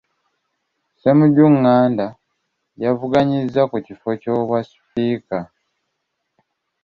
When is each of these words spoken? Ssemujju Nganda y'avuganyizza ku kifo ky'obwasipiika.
Ssemujju 0.95 1.45
Nganda 1.55 2.07
y'avuganyizza 2.81 3.61
ku 3.71 3.77
kifo 3.85 4.09
ky'obwasipiika. 4.21 5.37